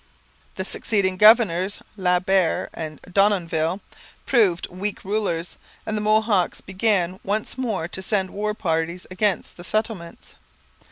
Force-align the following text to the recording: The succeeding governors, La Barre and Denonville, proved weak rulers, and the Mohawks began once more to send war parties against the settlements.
The 0.55 0.65
succeeding 0.65 1.15
governors, 1.15 1.79
La 1.95 2.19
Barre 2.19 2.71
and 2.73 2.99
Denonville, 3.03 3.81
proved 4.25 4.65
weak 4.71 5.05
rulers, 5.05 5.57
and 5.85 5.95
the 5.95 6.01
Mohawks 6.01 6.59
began 6.59 7.19
once 7.23 7.55
more 7.55 7.87
to 7.89 8.01
send 8.01 8.31
war 8.31 8.55
parties 8.55 9.05
against 9.11 9.57
the 9.57 9.63
settlements. 9.63 10.33